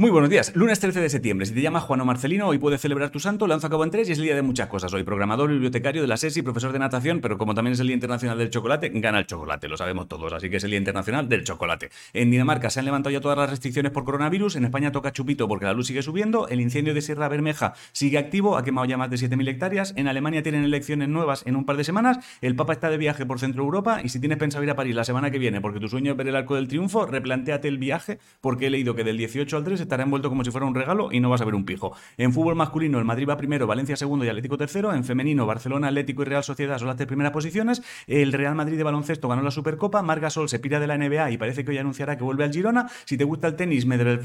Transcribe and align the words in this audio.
Muy 0.00 0.12
buenos 0.12 0.30
días. 0.30 0.54
Lunes 0.54 0.78
13 0.78 1.00
de 1.00 1.08
septiembre. 1.10 1.44
Si 1.44 1.52
te 1.52 1.60
llamas 1.60 1.82
Juan 1.82 2.00
o 2.00 2.04
Marcelino, 2.04 2.46
hoy 2.46 2.58
puedes 2.58 2.80
celebrar 2.80 3.10
tu 3.10 3.18
santo. 3.18 3.48
Lanzo 3.48 3.66
a 3.66 3.70
cabo 3.70 3.82
en 3.82 3.90
tres 3.90 4.08
y 4.08 4.12
es 4.12 4.18
el 4.18 4.26
día 4.26 4.36
de 4.36 4.42
muchas 4.42 4.68
cosas. 4.68 4.94
Hoy 4.94 5.02
programador, 5.02 5.50
bibliotecario 5.50 6.02
de 6.02 6.06
la 6.06 6.16
SESI, 6.16 6.42
profesor 6.42 6.70
de 6.70 6.78
natación, 6.78 7.20
pero 7.20 7.36
como 7.36 7.52
también 7.52 7.72
es 7.72 7.80
el 7.80 7.88
Día 7.88 7.94
Internacional 7.94 8.38
del 8.38 8.48
Chocolate, 8.48 8.90
gana 8.94 9.18
el 9.18 9.26
chocolate. 9.26 9.66
Lo 9.66 9.76
sabemos 9.76 10.06
todos, 10.06 10.32
así 10.32 10.48
que 10.50 10.58
es 10.58 10.62
el 10.62 10.70
Día 10.70 10.78
Internacional 10.78 11.28
del 11.28 11.42
Chocolate. 11.42 11.90
En 12.12 12.30
Dinamarca 12.30 12.70
se 12.70 12.78
han 12.78 12.84
levantado 12.84 13.12
ya 13.12 13.20
todas 13.20 13.36
las 13.38 13.50
restricciones 13.50 13.90
por 13.90 14.04
coronavirus. 14.04 14.54
En 14.54 14.66
España 14.66 14.92
toca 14.92 15.12
chupito 15.12 15.48
porque 15.48 15.64
la 15.64 15.72
luz 15.72 15.88
sigue 15.88 16.02
subiendo. 16.02 16.46
El 16.46 16.60
incendio 16.60 16.94
de 16.94 17.02
Sierra 17.02 17.28
Bermeja 17.28 17.74
sigue 17.90 18.18
activo, 18.18 18.56
ha 18.56 18.62
quemado 18.62 18.84
ya 18.84 18.96
más 18.96 19.10
de 19.10 19.16
7.000 19.16 19.48
hectáreas. 19.48 19.94
En 19.96 20.06
Alemania 20.06 20.44
tienen 20.44 20.62
elecciones 20.62 21.08
nuevas 21.08 21.44
en 21.44 21.56
un 21.56 21.64
par 21.64 21.76
de 21.76 21.82
semanas. 21.82 22.18
El 22.40 22.54
Papa 22.54 22.72
está 22.72 22.88
de 22.88 22.98
viaje 22.98 23.26
por 23.26 23.40
Centro 23.40 23.64
Europa 23.64 24.00
y 24.04 24.10
si 24.10 24.20
tienes 24.20 24.38
pensado 24.38 24.62
ir 24.62 24.70
a 24.70 24.76
París 24.76 24.94
la 24.94 25.02
semana 25.02 25.32
que 25.32 25.40
viene 25.40 25.60
porque 25.60 25.80
tu 25.80 25.88
sueño 25.88 26.12
es 26.12 26.16
ver 26.16 26.28
el 26.28 26.36
Arco 26.36 26.54
del 26.54 26.68
Triunfo, 26.68 27.04
replanteate 27.04 27.66
el 27.66 27.78
viaje 27.78 28.20
porque 28.40 28.68
he 28.68 28.70
leído 28.70 28.94
que 28.94 29.02
del 29.02 29.18
18 29.18 29.56
al 29.56 29.64
3 29.64 29.87
estará 29.88 30.04
envuelto 30.04 30.28
como 30.28 30.44
si 30.44 30.50
fuera 30.50 30.66
un 30.66 30.74
regalo 30.74 31.08
y 31.10 31.20
no 31.20 31.30
vas 31.30 31.40
a 31.40 31.44
ver 31.44 31.54
un 31.54 31.64
pijo. 31.64 31.96
En 32.16 32.32
fútbol 32.32 32.54
masculino, 32.54 32.98
el 32.98 33.04
Madrid 33.04 33.28
va 33.28 33.36
primero, 33.36 33.66
Valencia 33.66 33.96
segundo 33.96 34.24
y 34.24 34.28
Atlético 34.28 34.56
tercero. 34.56 34.92
En 34.94 35.04
femenino, 35.04 35.46
Barcelona, 35.46 35.88
Atlético 35.88 36.22
y 36.22 36.26
Real 36.26 36.44
Sociedad 36.44 36.78
son 36.78 36.88
las 36.88 36.96
tres 36.96 37.06
primeras 37.06 37.32
posiciones. 37.32 37.82
El 38.06 38.32
Real 38.32 38.54
Madrid 38.54 38.76
de 38.76 38.84
baloncesto 38.84 39.28
ganó 39.28 39.42
la 39.42 39.50
Supercopa. 39.50 40.02
Marga 40.02 40.30
Sol 40.30 40.48
se 40.48 40.58
pira 40.58 40.78
de 40.78 40.86
la 40.86 40.98
NBA 40.98 41.32
y 41.32 41.38
parece 41.38 41.64
que 41.64 41.70
hoy 41.70 41.78
anunciará 41.78 42.16
que 42.16 42.24
vuelve 42.24 42.44
al 42.44 42.52
Girona. 42.52 42.88
Si 43.04 43.16
te 43.16 43.24
gusta 43.24 43.48
el 43.48 43.56
tenis, 43.56 43.86
Medvedev 43.86 44.22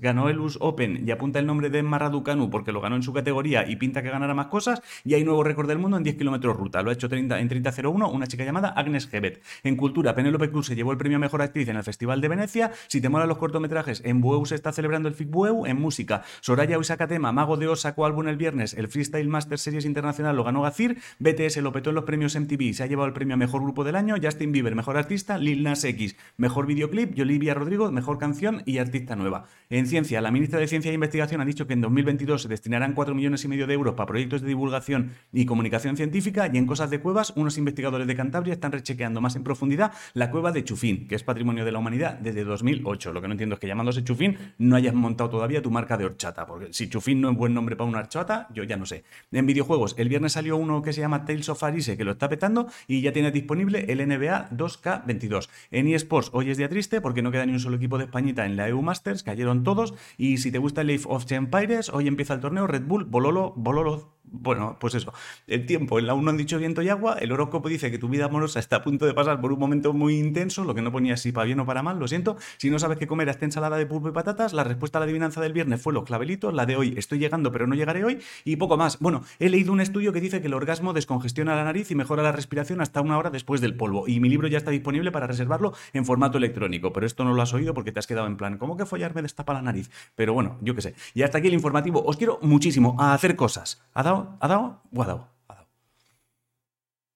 ganó 0.00 0.28
el 0.28 0.40
US 0.40 0.58
Open 0.60 1.06
y 1.06 1.10
apunta 1.10 1.38
el 1.38 1.46
nombre 1.46 1.70
de 1.70 1.82
Marraducanu 1.82 2.50
porque 2.50 2.72
lo 2.72 2.80
ganó 2.80 2.96
en 2.96 3.02
su 3.02 3.12
categoría 3.12 3.68
y 3.68 3.76
pinta 3.76 4.02
que 4.02 4.10
ganará 4.10 4.34
más 4.34 4.46
cosas. 4.46 4.82
Y 5.04 5.14
hay 5.14 5.24
nuevo 5.24 5.44
récord 5.44 5.68
del 5.68 5.78
mundo 5.78 5.96
en 5.96 6.02
10 6.02 6.16
kilómetros 6.16 6.56
ruta. 6.56 6.82
Lo 6.82 6.90
ha 6.90 6.92
hecho 6.94 7.08
30, 7.08 7.40
en 7.40 7.48
30.01 7.48 8.10
una 8.10 8.26
chica 8.26 8.44
llamada 8.44 8.68
Agnes 8.68 9.08
Hebet. 9.12 9.42
En 9.62 9.76
cultura, 9.76 10.14
Penélope 10.14 10.50
Cruz 10.50 10.66
se 10.66 10.76
llevó 10.76 10.92
el 10.92 10.98
premio 10.98 11.16
a 11.16 11.20
mejor 11.20 11.42
actriz 11.42 11.68
en 11.68 11.76
el 11.76 11.82
Festival 11.82 12.20
de 12.20 12.28
Venecia. 12.28 12.72
Si 12.86 13.00
te 13.00 13.08
molan 13.08 13.28
los 13.28 13.38
cortometrajes, 13.38 14.02
en 14.04 14.20
Bueu 14.20 14.46
se 14.46 14.54
está 14.54 14.72
celebrando 14.72 14.93
el 14.94 15.14
FICBUEU. 15.14 15.66
En 15.66 15.80
música, 15.80 16.22
Soraya 16.40 16.78
Uisacatema, 16.78 17.32
Mago 17.32 17.56
de 17.56 17.68
Oz, 17.68 17.80
sacó 17.80 18.06
álbum 18.06 18.28
el 18.28 18.36
viernes. 18.36 18.74
El 18.74 18.88
Freestyle 18.88 19.28
Master 19.28 19.58
Series 19.58 19.84
Internacional 19.84 20.36
lo 20.36 20.44
ganó 20.44 20.62
Gacir. 20.62 20.98
BTS 21.18 21.58
lo 21.58 21.72
petó 21.72 21.90
en 21.90 21.96
los 21.96 22.04
premios 22.04 22.38
MTV. 22.38 22.72
Se 22.72 22.82
ha 22.82 22.86
llevado 22.86 23.06
el 23.06 23.12
premio 23.12 23.34
a 23.34 23.36
Mejor 23.36 23.62
Grupo 23.62 23.84
del 23.84 23.96
Año. 23.96 24.16
Justin 24.22 24.52
Bieber, 24.52 24.74
Mejor 24.74 24.96
Artista. 24.96 25.38
Lil 25.38 25.62
Nas 25.62 25.84
X, 25.84 26.16
Mejor 26.36 26.66
Videoclip. 26.66 27.18
Y 27.18 27.22
Olivia 27.22 27.54
Rodrigo, 27.54 27.90
Mejor 27.90 28.18
Canción 28.18 28.62
y 28.66 28.78
Artista 28.78 29.16
Nueva. 29.16 29.46
En 29.70 29.86
ciencia, 29.86 30.20
la 30.20 30.30
ministra 30.30 30.60
de 30.60 30.68
Ciencia 30.68 30.90
e 30.90 30.94
Investigación 30.94 31.40
ha 31.40 31.44
dicho 31.44 31.66
que 31.66 31.72
en 31.72 31.80
2022 31.80 32.42
se 32.42 32.48
destinarán 32.48 32.92
4 32.92 33.14
millones 33.14 33.44
y 33.44 33.48
medio 33.48 33.66
de 33.66 33.74
euros 33.74 33.94
para 33.94 34.06
proyectos 34.06 34.42
de 34.42 34.48
divulgación 34.48 35.12
y 35.32 35.46
comunicación 35.46 35.96
científica. 35.96 36.50
Y 36.52 36.58
en 36.58 36.66
Cosas 36.66 36.90
de 36.90 37.00
Cuevas, 37.00 37.32
unos 37.36 37.58
investigadores 37.58 38.06
de 38.06 38.14
Cantabria 38.14 38.54
están 38.54 38.72
rechequeando 38.72 39.20
más 39.20 39.36
en 39.36 39.44
profundidad 39.44 39.92
la 40.12 40.30
cueva 40.30 40.52
de 40.52 40.64
Chufín, 40.64 41.08
que 41.08 41.14
es 41.14 41.22
patrimonio 41.22 41.64
de 41.64 41.72
la 41.72 41.78
humanidad 41.78 42.18
desde 42.18 42.44
2008. 42.44 43.12
Lo 43.12 43.20
que 43.20 43.28
no 43.28 43.32
entiendo 43.32 43.54
es 43.54 43.60
que 43.60 43.66
llamándose 43.66 44.04
Chufín 44.04 44.38
no 44.58 44.76
hayas 44.84 44.94
montado 44.94 45.30
todavía 45.30 45.62
tu 45.62 45.70
marca 45.70 45.96
de 45.96 46.04
horchata, 46.04 46.46
porque 46.46 46.72
si 46.72 46.88
Chufín 46.88 47.20
no 47.20 47.30
es 47.30 47.36
buen 47.36 47.54
nombre 47.54 47.76
para 47.76 47.88
una 47.88 48.00
horchata, 48.00 48.48
yo 48.52 48.64
ya 48.64 48.76
no 48.76 48.86
sé. 48.86 49.04
En 49.32 49.46
videojuegos, 49.46 49.94
el 49.98 50.08
viernes 50.08 50.32
salió 50.32 50.56
uno 50.56 50.82
que 50.82 50.92
se 50.92 51.00
llama 51.00 51.24
Tales 51.24 51.48
of 51.48 51.62
Arise, 51.62 51.96
que 51.96 52.04
lo 52.04 52.12
está 52.12 52.28
petando 52.28 52.68
y 52.86 53.00
ya 53.00 53.12
tiene 53.12 53.30
disponible 53.30 53.86
el 53.88 54.06
NBA 54.06 54.50
2K22. 54.50 55.48
En 55.70 55.88
eSports, 55.88 56.30
hoy 56.32 56.50
es 56.50 56.58
día 56.58 56.68
triste 56.68 57.00
porque 57.00 57.22
no 57.22 57.30
queda 57.30 57.46
ni 57.46 57.52
un 57.52 57.60
solo 57.60 57.76
equipo 57.76 57.98
de 57.98 58.04
Españita 58.04 58.44
en 58.44 58.56
la 58.56 58.68
EU 58.68 58.82
Masters, 58.82 59.22
cayeron 59.22 59.64
todos. 59.64 59.94
Y 60.18 60.38
si 60.38 60.52
te 60.52 60.58
gusta 60.58 60.82
el 60.82 60.88
League 60.88 61.04
of 61.06 61.30
Empires, 61.30 61.88
hoy 61.90 62.08
empieza 62.08 62.34
el 62.34 62.40
torneo 62.40 62.66
Red 62.66 62.84
Bull, 62.84 63.04
Bololo, 63.04 63.52
Bololo 63.56 64.13
bueno, 64.40 64.76
pues 64.80 64.94
eso. 64.94 65.12
El 65.46 65.66
tiempo, 65.66 65.98
en 65.98 66.06
la 66.06 66.14
1 66.14 66.30
han 66.30 66.36
dicho 66.36 66.58
viento 66.58 66.82
y 66.82 66.88
agua. 66.88 67.16
El 67.20 67.32
horóscopo 67.32 67.68
dice 67.68 67.90
que 67.90 67.98
tu 67.98 68.08
vida 68.08 68.26
amorosa 68.26 68.58
está 68.58 68.76
a 68.76 68.82
punto 68.82 69.06
de 69.06 69.14
pasar 69.14 69.40
por 69.40 69.52
un 69.52 69.58
momento 69.58 69.92
muy 69.92 70.18
intenso, 70.18 70.64
lo 70.64 70.74
que 70.74 70.82
no 70.82 70.90
ponía 70.90 71.16
si 71.16 71.32
para 71.32 71.46
bien 71.46 71.60
o 71.60 71.66
para 71.66 71.82
mal, 71.82 71.98
lo 71.98 72.08
siento. 72.08 72.36
Si 72.56 72.70
no 72.70 72.78
sabes 72.78 72.98
qué 72.98 73.06
comer 73.06 73.28
esta 73.28 73.44
ensalada 73.44 73.76
de 73.76 73.86
pulpo 73.86 74.08
y 74.08 74.12
patatas, 74.12 74.52
la 74.52 74.64
respuesta 74.64 74.98
a 74.98 75.00
la 75.00 75.04
adivinanza 75.04 75.40
del 75.40 75.52
viernes 75.52 75.80
fue 75.80 75.92
los 75.92 76.04
clavelitos, 76.04 76.52
la 76.52 76.66
de 76.66 76.76
hoy 76.76 76.94
estoy 76.96 77.18
llegando 77.18 77.52
pero 77.52 77.66
no 77.66 77.74
llegaré 77.74 78.04
hoy 78.04 78.18
y 78.44 78.56
poco 78.56 78.76
más. 78.76 78.98
Bueno, 78.98 79.22
he 79.38 79.48
leído 79.48 79.72
un 79.72 79.80
estudio 79.80 80.12
que 80.12 80.20
dice 80.20 80.40
que 80.40 80.46
el 80.46 80.54
orgasmo 80.54 80.92
descongestiona 80.92 81.54
la 81.54 81.64
nariz 81.64 81.90
y 81.90 81.94
mejora 81.94 82.22
la 82.22 82.32
respiración 82.32 82.80
hasta 82.80 83.00
una 83.00 83.18
hora 83.18 83.30
después 83.30 83.60
del 83.60 83.76
polvo. 83.76 84.08
Y 84.08 84.20
mi 84.20 84.28
libro 84.28 84.48
ya 84.48 84.58
está 84.58 84.70
disponible 84.70 85.12
para 85.12 85.26
reservarlo 85.26 85.72
en 85.92 86.04
formato 86.04 86.38
electrónico, 86.38 86.92
pero 86.92 87.06
esto 87.06 87.24
no 87.24 87.34
lo 87.34 87.42
has 87.42 87.54
oído 87.54 87.74
porque 87.74 87.92
te 87.92 87.98
has 87.98 88.06
quedado 88.06 88.26
en 88.26 88.36
plan, 88.36 88.58
¿cómo 88.58 88.76
que 88.76 88.86
follar 88.86 89.14
me 89.14 89.22
destapa 89.22 89.54
la 89.54 89.62
nariz? 89.62 89.90
Pero 90.14 90.34
bueno, 90.34 90.58
yo 90.60 90.74
qué 90.74 90.82
sé. 90.82 90.94
Y 91.14 91.22
hasta 91.22 91.38
aquí 91.38 91.48
el 91.48 91.54
informativo. 91.54 92.04
Os 92.04 92.16
quiero 92.16 92.38
muchísimo 92.42 92.96
a 92.98 93.14
hacer 93.14 93.36
cosas. 93.36 93.82
¿Ha 93.94 94.02
dado? 94.02 94.23
¿Ha 94.40 94.48
dado? 94.48 94.80
Guardado. 94.90 95.33